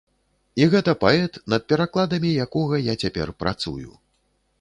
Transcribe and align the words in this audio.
І 0.61 0.65
гэта 0.73 0.93
паэт, 1.03 1.37
над 1.53 1.67
перакладамі 1.73 2.31
якога 2.45 2.75
я 2.87 2.93
цяпер 3.05 3.33
працую. 3.43 3.89